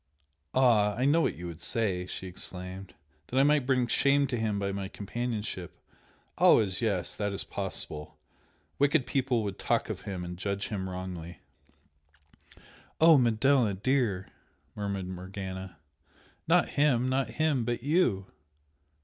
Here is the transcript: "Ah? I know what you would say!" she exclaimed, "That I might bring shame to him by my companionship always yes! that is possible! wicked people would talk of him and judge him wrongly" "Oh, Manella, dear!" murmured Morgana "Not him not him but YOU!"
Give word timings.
"Ah? 0.55 0.95
I 0.95 1.05
know 1.05 1.21
what 1.21 1.35
you 1.35 1.45
would 1.45 1.61
say!" 1.61 2.07
she 2.07 2.25
exclaimed, 2.25 2.95
"That 3.27 3.39
I 3.39 3.43
might 3.43 3.67
bring 3.67 3.85
shame 3.85 4.25
to 4.29 4.35
him 4.37 4.57
by 4.57 4.71
my 4.71 4.87
companionship 4.87 5.77
always 6.39 6.81
yes! 6.81 7.13
that 7.15 7.31
is 7.33 7.43
possible! 7.43 8.17
wicked 8.79 9.05
people 9.05 9.43
would 9.43 9.59
talk 9.59 9.91
of 9.91 10.01
him 10.01 10.23
and 10.23 10.39
judge 10.39 10.69
him 10.69 10.89
wrongly" 10.89 11.41
"Oh, 12.99 13.15
Manella, 13.19 13.75
dear!" 13.75 14.29
murmured 14.75 15.05
Morgana 15.07 15.77
"Not 16.47 16.69
him 16.69 17.07
not 17.07 17.29
him 17.37 17.63
but 17.63 17.83
YOU!" 17.83 18.25